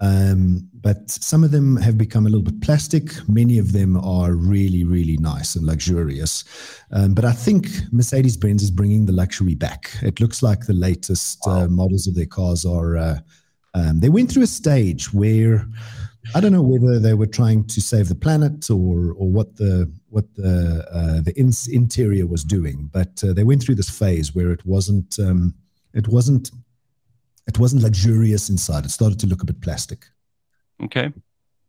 um, 0.00 0.68
but 0.80 1.10
some 1.10 1.44
of 1.44 1.50
them 1.50 1.76
have 1.76 1.98
become 1.98 2.26
a 2.26 2.30
little 2.30 2.44
bit 2.44 2.60
plastic. 2.62 3.10
Many 3.28 3.58
of 3.58 3.72
them 3.72 3.96
are 3.96 4.32
really 4.32 4.84
really 4.84 5.16
nice 5.18 5.56
and 5.56 5.66
luxurious. 5.66 6.44
Um, 6.92 7.14
but 7.14 7.24
I 7.24 7.32
think 7.32 7.68
Mercedes 7.92 8.36
Benz 8.36 8.62
is 8.62 8.70
bringing 8.70 9.04
the 9.04 9.12
luxury 9.12 9.54
back. 9.54 9.90
It 10.02 10.20
looks 10.20 10.42
like 10.42 10.66
the 10.66 10.72
latest 10.72 11.46
uh, 11.46 11.66
models 11.68 12.06
of 12.06 12.14
their 12.14 12.26
cars 12.26 12.64
are. 12.64 12.96
Uh, 12.96 13.18
um, 13.74 14.00
they 14.00 14.08
went 14.08 14.32
through 14.32 14.44
a 14.44 14.46
stage 14.46 15.12
where 15.12 15.66
I 16.34 16.40
don't 16.40 16.52
know 16.52 16.62
whether 16.62 16.98
they 16.98 17.14
were 17.14 17.26
trying 17.26 17.64
to 17.66 17.80
save 17.80 18.08
the 18.08 18.14
planet 18.14 18.70
or 18.70 19.12
or 19.12 19.30
what 19.30 19.56
the 19.56 19.90
what 20.08 20.34
the 20.34 20.86
uh, 20.90 21.20
the 21.20 21.32
in, 21.38 21.52
interior 21.70 22.26
was 22.26 22.44
doing, 22.44 22.90
but 22.92 23.22
uh, 23.24 23.32
they 23.32 23.44
went 23.44 23.62
through 23.62 23.76
this 23.76 23.90
phase 23.90 24.34
where 24.34 24.50
it 24.50 24.64
wasn't 24.66 25.18
um, 25.18 25.54
it 25.94 26.08
wasn't 26.08 26.50
it 27.46 27.58
wasn't 27.58 27.82
luxurious 27.82 28.48
inside. 28.50 28.84
It 28.84 28.90
started 28.90 29.20
to 29.20 29.26
look 29.26 29.42
a 29.42 29.46
bit 29.46 29.60
plastic. 29.60 30.06
Okay. 30.82 31.12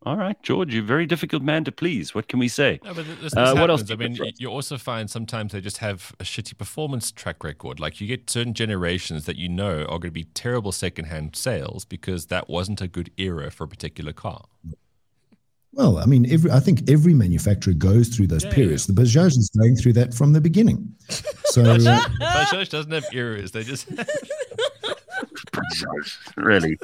All 0.04 0.16
right, 0.16 0.42
George, 0.44 0.74
you're 0.74 0.84
a 0.84 0.86
very 0.86 1.06
difficult 1.06 1.42
man 1.42 1.64
to 1.66 1.72
please. 1.72 2.14
What 2.14 2.28
can 2.28 2.40
we 2.40 2.48
say? 2.48 2.80
No, 2.84 2.94
but 2.94 3.06
this, 3.08 3.20
this 3.20 3.36
Uh, 3.36 3.56
what 3.56 3.70
else 3.70 3.90
I 3.90 3.96
mean, 3.96 4.16
for 4.16 4.26
you 4.38 4.48
also 4.48 4.78
find 4.78 5.10
sometimes 5.10 5.52
they 5.54 5.60
just 5.60 5.80
have 5.80 6.14
a 6.20 6.24
shitty 6.24 6.58
performance 6.58 7.12
track 7.12 7.44
record. 7.44 7.80
Like 7.80 8.00
you 8.00 8.08
get 8.08 8.30
certain 8.30 8.54
generations 8.54 9.26
that 9.26 9.38
you 9.38 9.50
know 9.50 9.82
are 9.82 10.00
going 10.00 10.02
to 10.02 10.12
be 10.12 10.26
terrible 10.26 10.72
secondhand 10.72 11.36
sales 11.36 11.84
because 11.84 12.28
that 12.28 12.48
wasn't 12.48 12.80
a 12.80 12.88
good 12.88 13.12
era 13.18 13.50
for 13.50 13.64
a 13.64 13.68
particular 13.68 14.14
car. 14.14 14.46
Well, 15.74 15.98
I 15.98 16.06
mean, 16.06 16.32
every 16.32 16.52
I 16.52 16.60
think 16.60 16.90
every 16.90 17.14
manufacturer 17.14 17.74
goes 17.74 18.08
through 18.10 18.28
those 18.28 18.44
Yeah, 18.44 18.54
periods. 18.54 18.88
The 18.88 18.94
Bajaj 18.94 19.38
is 19.38 19.50
going 19.50 19.76
through 19.76 19.94
that 19.94 20.14
from 20.14 20.32
the 20.32 20.42
beginning. 20.42 20.96
So 21.46 21.64
Bajaj 21.64 22.70
doesn't 22.70 22.92
have 22.92 23.06
eras. 23.14 23.52
They 23.52 23.64
just 23.64 23.90
Bajaj, 25.52 26.18
really? 26.38 26.78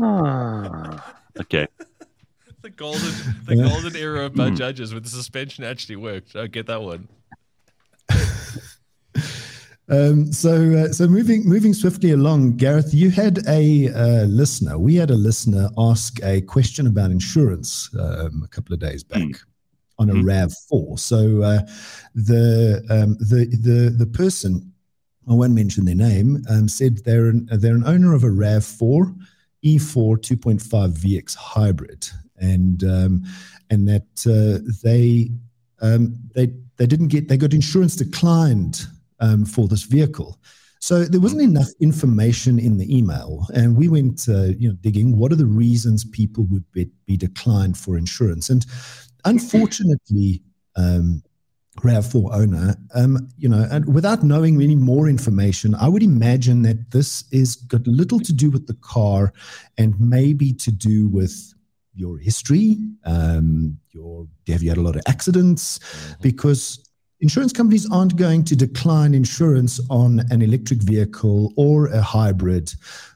Ah. 0.00 1.14
Okay. 1.40 1.66
the 2.62 2.70
golden 2.70 3.12
the 3.44 3.56
golden 3.56 3.96
era 3.96 4.26
of 4.26 4.34
judges 4.56 4.92
where 4.92 5.00
the 5.00 5.08
suspension 5.08 5.64
actually 5.64 5.96
worked. 5.96 6.36
I 6.36 6.46
get 6.46 6.66
that 6.66 6.82
one. 6.82 7.08
Um, 9.90 10.30
so, 10.32 10.74
uh, 10.74 10.92
so 10.92 11.08
moving 11.08 11.48
moving 11.48 11.72
swiftly 11.72 12.10
along, 12.10 12.56
Gareth, 12.56 12.92
you 12.92 13.10
had 13.10 13.38
a 13.48 13.88
uh, 13.88 14.24
listener. 14.24 14.78
We 14.78 14.96
had 14.96 15.10
a 15.10 15.14
listener 15.14 15.70
ask 15.78 16.22
a 16.22 16.42
question 16.42 16.86
about 16.86 17.10
insurance 17.10 17.88
um, 17.98 18.42
a 18.44 18.48
couple 18.48 18.74
of 18.74 18.80
days 18.80 19.02
back 19.02 19.22
on 19.98 20.10
a 20.10 20.12
Mm. 20.12 20.26
Rav 20.26 20.52
Four. 20.68 20.98
So, 20.98 21.42
uh, 21.42 21.60
the 22.14 22.84
um, 22.90 23.16
the 23.18 23.46
the 23.62 23.88
the 23.96 24.06
person 24.06 24.72
I 25.26 25.32
won't 25.32 25.54
mention 25.54 25.86
their 25.86 25.94
name 25.94 26.44
um, 26.50 26.68
said 26.68 26.98
they're 27.04 27.28
an, 27.28 27.48
they're 27.50 27.74
an 27.74 27.86
owner 27.86 28.12
of 28.14 28.24
a 28.24 28.30
Rav 28.30 28.64
Four 28.64 29.14
E4 29.64 30.18
2.5 30.18 30.92
VX 30.92 31.34
hybrid, 31.34 32.08
and 32.36 32.84
um, 32.84 33.22
and 33.70 33.88
that 33.88 34.06
uh, 34.26 34.62
they 34.82 35.30
um, 35.80 36.14
they 36.34 36.52
they 36.76 36.86
didn't 36.86 37.08
get 37.08 37.28
they 37.28 37.36
got 37.36 37.54
insurance 37.54 37.96
declined 37.96 38.86
um, 39.20 39.44
for 39.44 39.68
this 39.68 39.82
vehicle. 39.82 40.38
So 40.80 41.04
there 41.04 41.20
wasn't 41.20 41.42
enough 41.42 41.68
information 41.80 42.58
in 42.58 42.78
the 42.78 42.96
email, 42.96 43.46
and 43.52 43.76
we 43.76 43.88
went, 43.88 44.28
uh, 44.28 44.52
you 44.58 44.68
know, 44.68 44.76
digging. 44.80 45.18
What 45.18 45.32
are 45.32 45.36
the 45.36 45.44
reasons 45.44 46.04
people 46.04 46.44
would 46.44 46.70
be, 46.70 46.88
be 47.04 47.16
declined 47.16 47.76
for 47.76 47.98
insurance? 47.98 48.48
And 48.48 48.64
unfortunately, 49.24 50.42
um, 50.76 51.22
Rav4 51.80 52.34
owner, 52.34 52.76
um, 52.94 53.28
you 53.36 53.48
know, 53.48 53.66
and 53.70 53.92
without 53.92 54.22
knowing 54.22 54.60
any 54.60 54.74
more 54.74 55.08
information, 55.08 55.74
I 55.74 55.88
would 55.88 56.02
imagine 56.02 56.62
that 56.62 56.90
this 56.90 57.24
is 57.30 57.56
got 57.56 57.86
little 57.86 58.20
to 58.20 58.32
do 58.32 58.50
with 58.50 58.66
the 58.66 58.74
car, 58.74 59.32
and 59.76 59.98
maybe 60.00 60.52
to 60.54 60.72
do 60.72 61.08
with 61.08 61.54
your 61.94 62.18
history. 62.18 62.78
Um, 63.04 63.78
your 63.90 64.26
have 64.48 64.62
you 64.62 64.68
had 64.68 64.78
a 64.78 64.82
lot 64.82 64.96
of 64.96 65.02
accidents? 65.06 65.80
Because 66.20 66.84
insurance 67.20 67.52
companies 67.52 67.90
aren't 67.90 68.16
going 68.16 68.44
to 68.44 68.56
decline 68.56 69.14
insurance 69.14 69.80
on 69.90 70.20
an 70.30 70.42
electric 70.42 70.80
vehicle 70.80 71.52
or 71.56 71.88
a 71.88 72.00
hybrid 72.00 72.72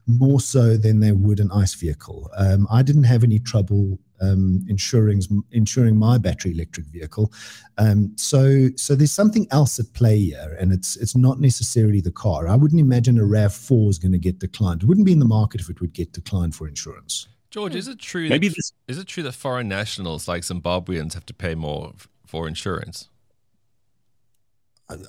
more 0.06 0.40
so 0.40 0.76
than 0.76 1.00
they 1.00 1.12
would 1.12 1.38
an 1.38 1.50
ICE 1.52 1.74
vehicle. 1.74 2.28
Um, 2.36 2.66
I 2.70 2.82
didn't 2.82 3.04
have 3.04 3.22
any 3.22 3.38
trouble 3.38 3.98
um, 4.22 4.64
insuring 4.68 5.20
insuring 5.50 5.96
my 5.96 6.16
battery 6.18 6.52
electric 6.52 6.86
vehicle. 6.86 7.32
Um, 7.78 8.12
so 8.16 8.68
so 8.76 8.94
there's 8.94 9.12
something 9.12 9.46
else 9.50 9.78
at 9.78 9.92
play 9.92 10.18
here, 10.18 10.56
and 10.60 10.72
it's 10.72 10.96
it's 10.96 11.16
not 11.16 11.40
necessarily 11.40 12.00
the 12.00 12.12
car. 12.12 12.48
I 12.48 12.56
wouldn't 12.56 12.80
imagine 12.80 13.18
a 13.18 13.24
Rav 13.24 13.52
Four 13.52 13.90
is 13.90 13.98
going 13.98 14.12
to 14.12 14.18
get 14.18 14.38
declined. 14.38 14.82
It 14.82 14.86
wouldn't 14.86 15.06
be 15.06 15.12
in 15.12 15.18
the 15.18 15.24
market 15.24 15.60
if 15.60 15.68
it 15.68 15.80
would 15.80 15.92
get 15.92 16.12
declined 16.12 16.54
for 16.54 16.68
insurance. 16.68 17.28
George, 17.50 17.74
is 17.74 17.86
it 17.86 17.98
true 17.98 18.30
Maybe 18.30 18.48
that, 18.48 18.56
this- 18.56 18.72
is 18.88 18.98
it 18.98 19.06
true 19.06 19.22
that 19.24 19.32
foreign 19.32 19.68
nationals 19.68 20.26
like 20.26 20.42
Zimbabweans 20.42 21.12
have 21.12 21.26
to 21.26 21.34
pay 21.34 21.54
more 21.54 21.92
for 22.26 22.48
insurance? 22.48 23.08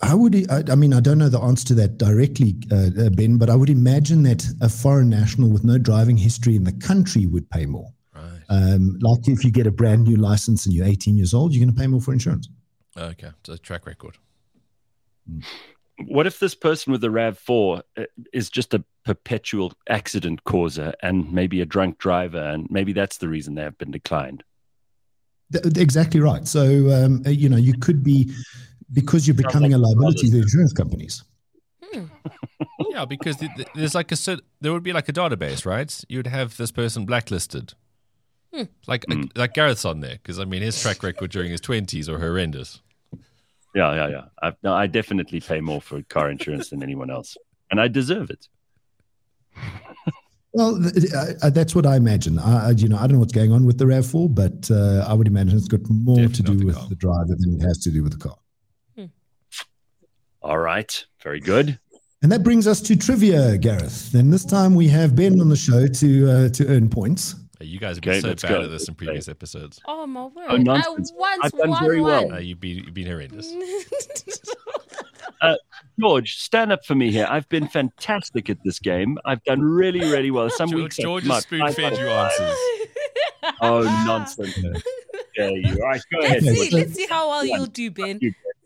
I 0.01 0.13
would, 0.13 0.49
I, 0.49 0.63
I 0.71 0.75
mean, 0.75 0.93
I 0.93 0.99
don't 0.99 1.17
know 1.17 1.29
the 1.29 1.39
answer 1.39 1.65
to 1.67 1.75
that 1.75 1.97
directly, 1.97 2.55
uh, 2.71 2.89
uh, 3.05 3.09
Ben, 3.09 3.37
but 3.37 3.49
I 3.49 3.55
would 3.55 3.69
imagine 3.69 4.23
that 4.23 4.45
a 4.61 4.69
foreign 4.69 5.09
national 5.09 5.49
with 5.49 5.63
no 5.63 5.77
driving 5.77 6.17
history 6.17 6.55
in 6.55 6.63
the 6.63 6.71
country 6.71 7.25
would 7.25 7.49
pay 7.49 7.65
more. 7.65 7.91
Right. 8.49 8.73
Um, 8.73 8.97
like 9.01 9.27
if 9.27 9.43
you 9.43 9.51
get 9.51 9.67
a 9.67 9.71
brand 9.71 10.03
new 10.03 10.15
license 10.17 10.65
and 10.65 10.73
you're 10.73 10.85
18 10.85 11.17
years 11.17 11.33
old, 11.33 11.53
you're 11.53 11.63
going 11.63 11.73
to 11.73 11.79
pay 11.79 11.87
more 11.87 12.01
for 12.01 12.13
insurance. 12.13 12.49
Okay, 12.97 13.29
so 13.43 13.57
track 13.57 13.85
record. 13.85 14.17
What 16.07 16.27
if 16.27 16.39
this 16.39 16.55
person 16.55 16.91
with 16.91 17.01
the 17.01 17.07
RAV4 17.07 17.81
uh, 17.97 18.03
is 18.33 18.49
just 18.49 18.73
a 18.73 18.83
perpetual 19.05 19.73
accident 19.89 20.43
causer 20.43 20.93
and 21.01 21.31
maybe 21.31 21.61
a 21.61 21.65
drunk 21.65 21.97
driver, 21.97 22.41
and 22.41 22.67
maybe 22.69 22.93
that's 22.93 23.17
the 23.17 23.27
reason 23.27 23.55
they 23.55 23.61
have 23.61 23.77
been 23.77 23.91
declined? 23.91 24.43
Th- 25.51 25.77
exactly 25.77 26.19
right. 26.19 26.47
So, 26.47 26.91
um, 26.91 27.23
uh, 27.25 27.29
you 27.29 27.47
know, 27.49 27.57
you 27.57 27.73
could 27.73 28.03
be, 28.03 28.33
because 28.91 29.27
you're 29.27 29.35
becoming 29.35 29.73
a 29.73 29.77
liability 29.77 30.27
to 30.27 30.31
the 30.31 30.41
insurance 30.41 30.73
companies. 30.73 31.23
Yeah, 32.89 33.05
because 33.05 33.37
th- 33.37 33.51
th- 33.55 33.67
there's 33.73 33.95
like 33.95 34.11
a 34.11 34.15
cert- 34.15 34.41
there 34.61 34.71
would 34.71 34.83
be 34.83 34.93
like 34.93 35.09
a 35.09 35.13
database, 35.13 35.65
right? 35.65 36.03
You 36.09 36.19
would 36.19 36.27
have 36.27 36.57
this 36.57 36.71
person 36.71 37.05
blacklisted. 37.05 37.73
Like 38.87 39.05
like 39.35 39.53
Gareth's 39.55 39.83
on 39.85 39.99
there 40.01 40.13
because 40.21 40.39
I 40.39 40.45
mean 40.45 40.61
his 40.61 40.79
track 40.81 41.01
record 41.03 41.31
during 41.31 41.49
his 41.51 41.59
twenties 41.61 42.07
are 42.07 42.19
horrendous. 42.19 42.81
Yeah, 43.75 43.95
yeah, 43.95 44.07
yeah. 44.09 44.21
I, 44.41 44.53
no, 44.61 44.73
I 44.73 44.85
definitely 44.85 45.39
pay 45.39 45.59
more 45.59 45.81
for 45.81 46.01
car 46.03 46.29
insurance 46.29 46.69
than 46.69 46.83
anyone 46.83 47.09
else, 47.09 47.35
and 47.71 47.81
I 47.81 47.87
deserve 47.87 48.29
it. 48.29 48.47
Well, 50.55 50.79
th- 50.79 51.11
uh, 51.41 51.49
that's 51.49 51.73
what 51.73 51.87
I 51.87 51.95
imagine. 51.95 52.37
I, 52.37 52.67
I- 52.67 52.71
you 52.71 52.87
know, 52.87 52.97
I 52.97 53.01
don't 53.01 53.13
know 53.13 53.19
what's 53.19 53.33
going 53.33 53.51
on 53.51 53.65
with 53.65 53.79
the 53.79 53.85
RAV4, 53.85 54.35
but 54.35 54.69
uh, 54.69 55.03
I 55.09 55.13
would 55.15 55.25
imagine 55.27 55.57
it's 55.57 55.67
got 55.67 55.81
more 55.89 56.17
Definitely 56.17 56.35
to 56.43 56.51
do 56.51 56.57
the 56.59 56.65
with 56.67 56.75
car. 56.75 56.89
the 56.89 56.95
driver 56.95 57.35
than 57.39 57.55
it 57.59 57.63
has 57.63 57.79
to 57.79 57.89
do 57.91 58.03
with 58.03 58.11
the 58.19 58.29
car. 58.29 58.37
All 60.43 60.59
right. 60.59 61.05
Very 61.23 61.39
good. 61.39 61.79
And 62.21 62.31
that 62.31 62.43
brings 62.43 62.67
us 62.67 62.81
to 62.81 62.95
trivia, 62.95 63.57
Gareth. 63.57 64.11
Then 64.11 64.29
this 64.29 64.45
time 64.45 64.75
we 64.75 64.87
have 64.89 65.15
Ben 65.15 65.39
on 65.41 65.49
the 65.49 65.55
show 65.55 65.87
to 65.87 66.29
uh, 66.29 66.49
to 66.49 66.67
earn 66.67 66.89
points. 66.89 67.35
Hey, 67.59 67.65
You 67.67 67.79
guys 67.79 67.97
have 67.97 68.03
been 68.03 68.13
Okay, 68.13 68.21
so 68.21 68.35
bad 68.47 68.57
go. 68.57 68.61
at 68.63 68.71
this 68.71 68.87
in 68.87 68.95
previous 68.95 69.27
episodes. 69.27 69.79
Oh 69.87 70.07
my 70.07 70.25
word! 70.25 70.45
Oh, 70.49 70.57
nonsense. 70.57 71.11
I 71.11 71.15
once 71.19 71.39
I've 71.43 71.51
done 71.51 71.69
won 71.69 71.83
very 71.83 72.01
well. 72.01 72.33
Uh, 72.33 72.39
you've 72.39 72.59
been 72.59 72.77
you've 72.77 72.93
been 72.93 73.07
horrendous. 73.07 73.53
George, 75.99 76.35
stand 76.37 76.71
up 76.71 76.85
for 76.85 76.95
me 76.95 77.11
here. 77.11 77.27
I've 77.29 77.47
been 77.49 77.67
fantastic 77.67 78.49
at 78.49 78.57
this 78.63 78.79
game. 78.79 79.17
I've 79.25 79.43
done 79.43 79.61
really, 79.61 79.99
really 79.99 80.31
well. 80.31 80.49
Some 80.49 80.69
George, 80.69 80.83
weeks 80.83 80.99
I've 80.99 81.03
George 81.03 81.23
come 81.23 81.31
has 81.33 81.43
spoon 81.43 81.71
fed 81.73 81.97
you 81.97 82.07
answers. 82.07 82.57
Oh, 83.61 83.81
nonsense. 84.05 84.57
There 85.35 85.49
you 85.49 85.67
are. 85.67 85.71
All 85.83 85.89
right, 85.89 86.01
go 86.11 86.19
ahead. 86.19 86.43
Let's 86.43 86.59
Okay, 86.59 86.69
see. 86.69 86.75
Let's 86.75 86.93
see 86.93 87.07
how 87.09 87.27
well 87.29 87.43
you'll 87.43 87.65
do, 87.65 87.89
Ben. 87.89 88.19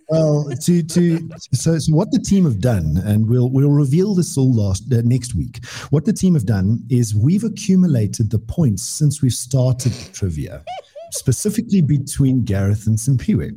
Well, 0.09 0.49
to 0.61 0.83
to 0.83 1.29
so, 1.51 1.77
so 1.77 1.93
what 1.93 2.11
the 2.11 2.19
team 2.19 2.45
have 2.45 2.61
done, 2.61 3.01
and 3.03 3.27
we'll 3.27 3.49
we'll 3.49 3.71
reveal 3.71 4.15
this 4.15 4.37
all 4.37 4.53
last 4.53 4.91
uh, 4.93 5.01
next 5.03 5.35
week. 5.35 5.65
What 5.89 6.05
the 6.05 6.13
team 6.13 6.33
have 6.33 6.45
done 6.45 6.81
is 6.89 7.13
we've 7.13 7.43
accumulated 7.43 8.31
the 8.31 8.39
points 8.39 8.83
since 8.83 9.21
we've 9.21 9.33
started 9.33 9.91
the 9.91 10.13
trivia, 10.13 10.63
specifically 11.11 11.81
between 11.81 12.45
Gareth 12.45 12.87
and 12.87 12.97
Simpiwe. 12.97 13.51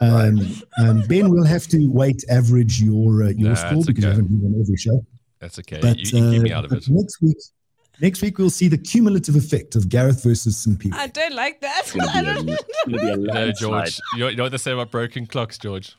Um, 0.00 0.38
um, 0.78 1.02
ben 1.08 1.30
will 1.30 1.44
have 1.44 1.66
to 1.68 1.88
wait 1.88 2.22
average 2.30 2.80
your 2.80 3.24
uh, 3.24 3.30
your 3.30 3.50
Nah, 3.50 3.54
score 3.54 3.84
because 3.84 4.04
you 4.04 4.10
haven't 4.10 4.28
been 4.28 4.54
on 4.54 4.60
every 4.60 4.76
show. 4.76 5.04
That's 5.40 5.58
okay. 5.58 5.80
But, 5.80 5.98
you, 5.98 6.18
you 6.18 6.30
keep 6.30 6.42
me 6.42 6.52
uh, 6.52 6.58
out 6.58 6.64
of 6.64 6.72
it. 6.72 6.88
next 6.88 7.20
week, 7.22 7.36
next 8.00 8.22
week 8.22 8.38
we'll 8.38 8.50
see 8.50 8.68
the 8.68 8.78
cumulative 8.78 9.36
effect 9.36 9.76
of 9.76 9.88
Gareth 9.88 10.22
versus 10.22 10.56
Simpiwe. 10.66 10.92
I 10.94 11.06
don't 11.08 11.34
like 11.34 11.60
that. 11.60 11.80
It's 11.84 11.92
gonna 11.92 12.10
I 12.14 12.22
be 12.22 12.28
a- 12.28 12.34
don't. 12.34 12.48
it's 12.48 12.64
gonna 12.86 12.98
be 12.98 13.10
a 13.10 13.16
No. 13.46 13.52
George. 13.52 14.00
You 14.14 14.18
know, 14.20 14.28
you 14.28 14.36
know 14.36 14.42
what 14.44 14.52
they 14.52 14.58
say 14.58 14.72
about 14.72 14.90
broken 14.90 15.26
clocks, 15.26 15.58
George? 15.58 15.96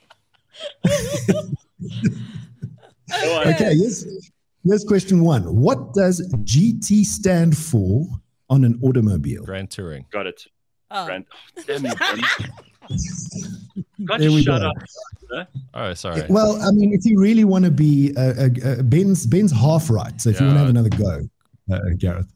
Go 1.27 1.37
on. 1.39 1.55
Okay, 3.47 3.75
here's, 3.75 4.05
here's 4.63 4.83
question 4.83 5.21
one. 5.21 5.41
What 5.55 5.93
does 5.95 6.21
GT 6.43 7.03
stand 7.03 7.57
for 7.57 8.05
on 8.51 8.63
an 8.63 8.79
automobile? 8.83 9.43
Grand 9.45 9.71
touring. 9.71 10.05
Got 10.11 10.27
it. 10.27 10.45
Oh. 10.91 11.05
Grant. 11.05 11.25
Oh, 11.57 11.63
damn 11.65 11.85
you, 11.85 11.95
Ben. 11.95 12.21
There 14.19 14.31
we 14.31 14.41
shut 14.43 14.61
go. 14.61 14.69
up? 15.39 15.47
Oh, 15.73 15.93
sorry. 15.93 16.23
Well, 16.29 16.59
I 16.61 16.71
mean, 16.71 16.93
if 16.93 17.05
you 17.05 17.19
really 17.19 17.43
want 17.43 17.65
to 17.65 17.71
be 17.71 18.13
uh, 18.17 18.21
uh, 18.21 18.49
uh, 18.63 18.81
Ben's 18.83 19.25
Ben's 19.27 19.51
half 19.51 19.89
right. 19.89 20.19
So 20.21 20.29
if 20.29 20.39
you 20.39 20.45
want 20.47 20.55
to 20.57 20.59
have 20.61 20.69
another 20.69 20.89
go, 20.89 21.21
uh, 21.71 21.79
Gareth. 21.97 22.31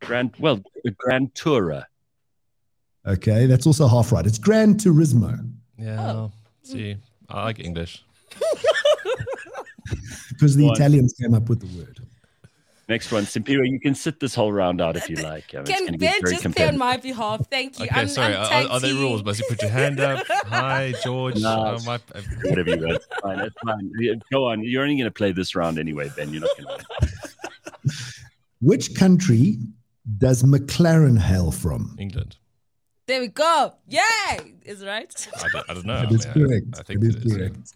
Grand, 0.00 0.34
well, 0.38 0.62
Grand 0.98 1.32
Tourer. 1.34 1.84
Okay, 3.06 3.46
that's 3.46 3.66
also 3.66 3.86
half 3.86 4.12
right. 4.12 4.26
It's 4.26 4.38
Gran 4.38 4.74
Turismo 4.74 5.54
yeah. 5.78 6.12
Oh. 6.12 6.32
See, 6.62 6.96
I 7.28 7.44
like 7.44 7.60
English. 7.60 8.04
because 10.30 10.56
the 10.56 10.66
Go. 10.66 10.72
Italians 10.72 11.12
came 11.20 11.34
up 11.34 11.48
with 11.48 11.60
the 11.60 11.78
word. 11.78 12.00
Next 12.86 13.10
one, 13.10 13.24
Simpiwe. 13.24 13.66
You 13.68 13.80
can 13.80 13.94
sit 13.94 14.20
this 14.20 14.34
whole 14.34 14.52
round 14.52 14.82
out 14.82 14.94
if 14.94 15.08
you 15.08 15.16
like. 15.16 15.54
I 15.54 15.62
mean, 15.62 15.86
Can 15.86 15.96
Ben 15.96 16.20
just 16.20 16.44
play 16.54 16.68
on 16.68 16.76
my 16.76 16.98
behalf? 16.98 17.48
Thank 17.48 17.78
you. 17.78 17.86
Okay, 17.86 17.98
I'm, 17.98 18.08
sorry. 18.08 18.36
I'm 18.36 18.66
are, 18.66 18.72
are 18.72 18.80
there 18.80 18.92
rules? 18.92 19.24
Must 19.24 19.40
you 19.40 19.46
put 19.48 19.62
your 19.62 19.70
hand 19.70 20.00
up? 20.00 20.22
Hi, 20.28 20.92
George. 21.02 21.36
No. 21.36 21.48
Uh, 21.48 21.80
my, 21.86 21.94
uh, 21.94 22.20
Whatever 22.44 22.76
you 22.76 22.86
want. 22.86 23.02
Fine. 23.22 23.40
It's 23.40 23.56
fine. 23.64 24.20
Go 24.30 24.48
on. 24.48 24.62
You're 24.62 24.82
only 24.82 24.96
going 24.96 25.06
to 25.06 25.10
play 25.10 25.32
this 25.32 25.54
round 25.54 25.78
anyway, 25.78 26.10
Ben. 26.14 26.30
You're 26.30 26.42
not 26.42 26.50
going 26.58 26.78
to. 27.00 27.33
Which 28.64 28.94
country 28.94 29.58
does 30.18 30.42
McLaren 30.42 31.18
hail 31.18 31.50
from? 31.50 31.94
England. 31.98 32.36
There 33.06 33.20
we 33.20 33.28
go. 33.28 33.74
Yay! 33.88 34.54
Is 34.64 34.80
it 34.80 34.86
right? 34.86 35.28
I 35.36 35.48
don't, 35.52 35.70
I 35.70 35.74
don't 35.74 35.86
know. 35.86 36.06
That 36.06 36.06
I 36.06 36.10
mean, 36.10 36.20
I- 36.20 36.48
correct. 36.48 36.66
I, 36.78 36.82
think 36.82 37.04
it 37.04 37.06
is 37.08 37.14
it 37.16 37.24
is. 37.26 37.32
yeah. 37.32 37.38
correct. 37.38 37.72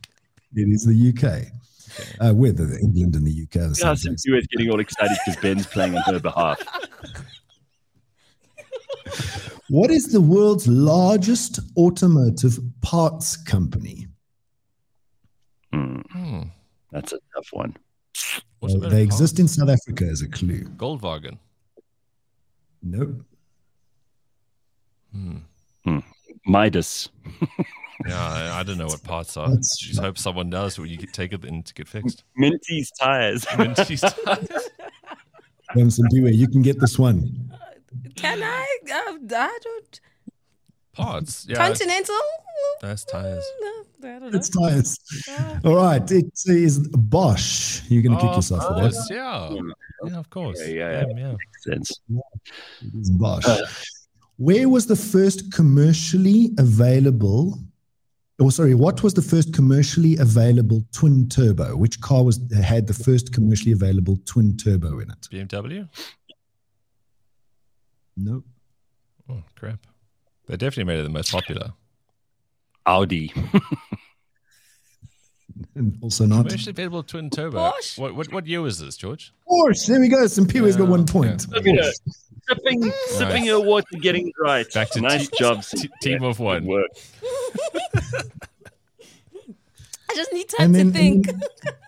It 0.55 0.69
is 0.69 0.85
the 0.87 0.99
UK. 1.13 1.53
Uh, 2.21 2.33
whether 2.35 2.65
England 2.79 3.15
and 3.17 3.27
the 3.27 3.43
UK 3.43 3.57
are 3.57 3.69
the 3.69 3.81
Yeah, 3.83 3.95
same 3.95 4.15
is 4.15 4.47
getting 4.47 4.71
all 4.71 4.81
excited 4.81 5.17
because 5.27 5.41
Ben's 5.43 5.67
playing 5.67 5.95
on 5.97 6.03
her 6.15 6.21
behalf. 6.21 6.59
What 9.71 9.91
is 9.91 10.07
the 10.13 10.21
world's 10.21 10.67
largest 10.67 11.61
automotive 11.77 12.59
parts 12.81 13.37
company? 13.37 14.07
Hmm. 15.73 16.45
that's 16.91 17.13
a 17.13 17.19
tough 17.35 17.49
one. 17.53 17.77
What's 18.61 18.75
Uh, 18.75 18.79
the 18.79 18.89
they 18.89 19.03
exist 19.03 19.39
in 19.39 19.49
South 19.49 19.69
Africa 19.69 20.05
as 20.05 20.23
a 20.23 20.29
clue. 20.29 20.65
Goldwagen. 20.77 21.39
No. 22.83 23.15
Hmm. 25.13 25.99
Midas. 26.47 27.09
Yeah, 28.07 28.15
I, 28.55 28.61
I 28.61 28.63
don't 28.63 28.79
know 28.79 28.87
what 28.87 29.03
parts 29.03 29.37
are. 29.37 29.51
That's 29.51 29.77
Just 29.77 29.99
hope 29.99 30.19
someone 30.19 30.49
knows 30.49 30.79
when 30.79 30.89
you 30.89 30.99
take 30.99 31.33
it 31.33 31.45
in 31.45 31.65
to 31.65 31.75
get 31.75 31.89
fixed. 31.89 32.23
Minty's 32.37 32.93
tires. 32.93 33.45
And 33.59 33.77
she's- 33.77 34.05
Um, 35.75 35.89
Simpiwe, 35.89 36.33
you 36.33 36.47
can 36.47 36.63
get 36.63 36.79
this 36.79 36.97
one. 36.97 37.51
Can 38.15 38.41
I? 38.45 38.79
Uh, 38.89 39.19
I 39.37 39.59
don't. 39.65 40.01
Parts. 40.99 41.47
Yeah, 41.49 41.57
Continental? 41.57 42.15
that's 42.83 43.05
tires. 43.05 43.45
No, 43.61 44.09
I 44.09 44.19
don't 44.19 44.33
know. 44.33 44.39
It's 44.39 44.55
uh, 44.57 44.61
tires. 44.61 44.99
All 45.65 45.77
right. 45.77 46.11
It 46.11 46.33
is 46.47 46.79
Bosch. 46.89 47.83
You're 47.89 48.03
going 48.03 48.17
to 48.17 48.21
kick 48.23 48.31
Oh, 48.33 48.37
yourself 48.37 48.63
for 48.67 48.75
that. 48.75 48.81
course, 48.93 49.09
yeah. 49.11 49.51
Yeah, 50.07 50.19
of 50.19 50.31
course. 50.31 50.61
Yeah, 50.61 50.75
yeah, 50.75 51.05
yeah. 51.09 51.17
yeah. 51.17 51.35
Sense. 51.61 52.01
It 52.83 52.95
is 53.01 53.11
Bosch. 53.11 53.47
Where 54.37 54.69
was 54.69 54.87
the 54.87 54.97
first 54.97 55.53
commercially 55.53 56.51
available? 56.59 57.59
Oh, 58.41 58.51
sorry. 58.51 58.75
What 58.75 59.03
was 59.03 59.15
the 59.15 59.23
first 59.23 59.53
commercially 59.53 60.17
available 60.19 60.85
twin 60.93 61.29
turbo? 61.29 61.77
Which 61.77 62.01
car 62.01 62.23
was 62.23 62.39
had 62.55 62.87
the 62.87 62.95
first 62.95 63.33
commercially 63.33 63.73
available 63.73 64.17
twin 64.27 64.57
turbo 64.57 65.01
in 65.01 65.11
it? 65.11 65.23
BMW? 65.33 65.89
Nope. 68.17 68.45
Oh, 69.29 69.43
crap. 69.57 69.85
They 70.49 70.55
er 70.55 70.57
definitely 70.57 70.85
made 70.85 71.01
it 71.01 71.03
the 71.03 71.11
most 71.11 71.31
popular. 71.31 71.73
Audi. 72.87 73.33
And 75.75 75.99
also 76.03 76.25
not. 76.25 76.47
Commercially 76.47 76.71
available 76.71 77.03
twin 77.03 77.29
turbo. 77.29 77.71
Porsche? 77.71 77.99
What, 77.99 78.15
what 78.15 78.33
what 78.33 78.47
year 78.47 78.63
was 78.63 78.79
this, 78.79 78.97
George? 78.97 79.33
Porsche. 79.49 79.87
There 79.87 80.01
we 80.01 80.09
go. 80.09 80.25
Simpiwe's 80.25 80.77
got 80.77 80.89
one 80.89 81.07
point. 81.07 81.47
Look 81.51 81.67
at 81.67 81.77
her. 81.77 81.93
Sipping, 82.49 82.91
sipping 83.09 83.47
her 83.47 83.61
water, 83.61 83.99
getting 84.01 84.29
it 84.29 84.35
right. 84.41 84.67
Back 84.73 84.89
to 84.93 85.03
nice 85.03 85.29
te- 85.29 85.37
job, 85.39 85.63
T- 85.63 85.91
team 86.01 86.23
of 86.23 86.41
one. 86.41 86.65
Work. 86.65 86.89
I 90.11 90.15
just 90.15 90.33
need 90.33 90.49
time 90.49 90.75
And 90.75 90.75
to 90.75 90.79
then, 90.79 90.93
think. 90.93 91.29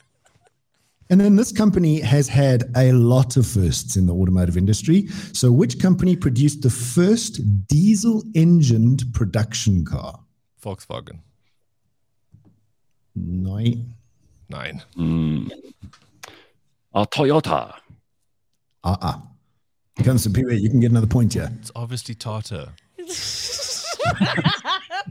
and 1.11 1.21
then- 1.21 1.37
this 1.37 1.53
company 1.53 2.01
has 2.01 2.29
had 2.29 2.65
a 2.77 2.93
lot 2.93 3.37
of 3.37 3.47
firsts 3.47 3.97
in 3.97 4.07
the 4.07 4.15
automotive 4.15 4.57
industry. 4.57 5.09
So, 5.33 5.51
which 5.53 5.79
company 5.79 6.17
produced 6.17 6.63
the 6.63 6.71
first 6.71 7.41
diesel 7.67 8.23
engined 8.35 9.05
production 9.13 9.85
car? 9.85 10.21
Volkswagen. 10.63 11.21
No. 13.17 13.59
Nine. 14.49 14.83
Mm. 14.97 15.51
Oh, 16.95 17.05
Toyota. 17.05 17.75
Uh 18.83 18.97
uh 19.01 19.19
Come, 20.03 20.17
Simpiwe, 20.17 20.59
you 20.61 20.71
can 20.71 20.81
get 20.81 20.91
another 20.91 21.07
point 21.07 21.35
here. 21.35 21.51
It's 21.61 21.71
obviously 21.77 22.15
Tata. 22.15 22.73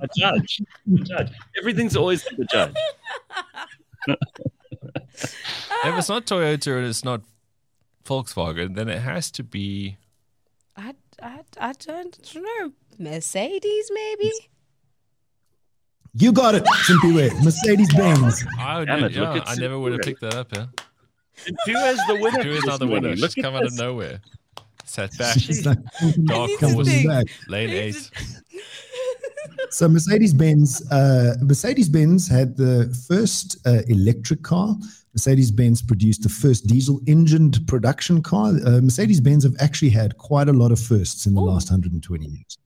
A 0.01 0.07
judge. 0.17 0.61
A 0.91 1.03
judge. 1.03 1.31
Everything's 1.57 1.95
always 1.95 2.23
the 2.37 2.45
judge. 2.45 2.73
If 5.23 5.97
it's 5.97 6.09
not 6.09 6.25
Toyota 6.25 6.77
and 6.77 6.87
it's 6.87 7.03
not 7.05 7.21
Volkswagen, 8.05 8.75
then 8.75 8.89
it 8.89 8.99
has 8.99 9.31
to 9.31 9.43
be. 9.43 9.97
I, 10.75 10.93
I, 11.21 11.41
I 11.59 11.73
don't 11.73 12.35
know. 12.35 12.71
Mercedes, 12.97 13.91
maybe? 13.93 14.31
You 16.13 16.31
got 16.31 16.55
it, 16.55 16.63
Simpiwe. 16.65 17.43
Mercedes 17.43 17.93
Benz. 17.93 18.43
I, 18.59 18.79
would, 18.79 18.87
Damn 18.87 19.03
it, 19.05 19.11
yeah, 19.13 19.21
look 19.33 19.41
at 19.43 19.49
I 19.49 19.55
never 19.55 19.77
would 19.79 19.93
have 19.93 20.01
picked 20.01 20.21
that 20.21 20.33
up. 20.35 20.47
Yeah, 20.53 20.65
Who 21.65 21.71
is 21.71 21.97
the 22.07 22.15
winner? 22.15 22.43
who 22.43 22.59
for 22.59 22.71
is 22.71 22.79
the 22.79 22.87
winner? 22.87 23.01
morning? 23.01 23.15
She's 23.17 23.35
come 23.35 23.55
out 23.55 23.63
of 23.65 23.73
nowhere. 23.77 24.19
Sat 24.85 25.15
back. 25.17 25.37
She's 25.39 25.65
like, 25.65 25.77
Dark 26.25 26.49
need 26.61 26.73
horse. 26.73 27.05
back. 27.05 27.27
Lane 27.47 27.69
I 27.69 27.73
eight. 27.73 28.11
So 29.69 29.87
Mercedes 29.87 30.33
Benz, 30.33 30.81
uh, 30.91 31.35
Mercedes 31.41 31.89
Benz 31.89 32.27
had 32.27 32.57
the 32.57 32.93
first 33.07 33.57
uh, 33.67 33.81
electric 33.87 34.41
car. 34.41 34.75
Mercedes 35.13 35.51
Benz 35.51 35.81
produced 35.81 36.23
the 36.23 36.29
first 36.29 36.67
diesel 36.67 36.99
engined 37.07 37.65
production 37.67 38.21
car. 38.21 38.53
Uh, 38.65 38.79
Mercedes 38.81 39.19
Benz 39.19 39.43
have 39.43 39.55
actually 39.59 39.89
had 39.89 40.17
quite 40.17 40.47
a 40.47 40.53
lot 40.53 40.71
of 40.71 40.79
firsts 40.79 41.25
in 41.25 41.33
the 41.33 41.41
Ooh. 41.41 41.45
last 41.45 41.69
120 41.71 42.25
years. 42.25 42.57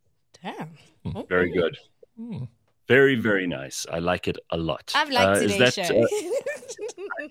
Damn. 0.43 1.25
Very 1.29 1.51
good. 1.51 1.77
Hmm. 2.17 2.43
Very, 2.87 3.15
very 3.15 3.47
nice. 3.47 3.85
I 3.91 3.99
like 3.99 4.27
it 4.27 4.37
a 4.51 4.57
lot. 4.57 4.91
I've 4.93 5.09
liked 5.09 5.37
Uh, 5.37 5.45
is 5.45 5.53
today's 5.53 5.75
that, 5.75 5.87
show. 5.87 6.03
uh, 6.03 6.07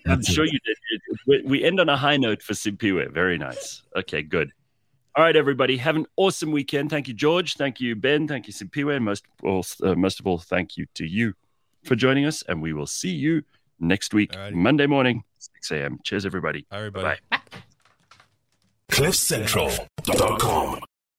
I'm 0.13 0.23
sure 0.23 0.45
you 0.47 0.59
did. 0.65 0.77
It- 0.91 1.03
we- 1.27 1.43
We 1.45 1.63
end 1.65 1.79
on 1.79 1.89
a 1.89 1.97
high 1.97 2.17
note 2.17 2.43
for 2.43 2.55
Simpiwe. 2.55 3.13
Very 3.13 3.37
nice. 3.39 3.83
Okay, 3.95 4.23
good. 4.23 4.51
All 5.15 5.23
right, 5.23 5.37
everybody. 5.37 5.77
Have 5.77 5.97
an 5.97 6.07
awesome 6.17 6.51
weekend. 6.53 6.89
Thank 6.89 7.07
you, 7.07 7.13
George. 7.15 7.55
Thank 7.57 7.81
you, 7.81 7.95
Ben. 7.95 8.27
Thank 8.27 8.47
you, 8.47 8.53
Simpiwe. 8.55 8.97
And 8.97 9.05
most, 9.05 9.25
all, 9.43 9.65
uh, 9.83 9.95
most 9.95 10.21
of 10.21 10.27
all, 10.27 10.39
thank 10.39 10.79
you 10.79 10.87
to 10.95 11.07
you 11.07 11.35
for 11.85 11.95
joining 11.97 12.25
us. 12.25 12.43
And 12.49 12.63
we 12.63 12.73
will 12.73 12.87
see 12.87 13.11
you 13.11 13.43
next 13.81 14.15
week, 14.15 14.33
Alrighty. 14.33 14.55
Monday 14.55 14.87
morning, 14.87 15.25
6 15.39 15.71
a.m. 15.73 15.99
Cheers, 16.05 16.25
everybody. 16.27 16.67
Bye 16.71 16.79
everybody. 16.79 17.19
Bye. 17.31 17.39
CliffCentral.com. 18.91 20.81